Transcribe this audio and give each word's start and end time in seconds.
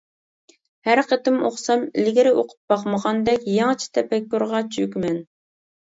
ھەر 0.87 1.01
قېتىم 1.09 1.35
ئوقۇسام، 1.49 1.83
ئىلگىرى 2.03 2.31
ئوقۇپ 2.37 2.73
باقمىغاندەك، 2.73 3.45
يېڭىچە 3.59 3.93
تەپەككۇرغا 3.99 4.63
چۆكىمەن. 4.79 5.25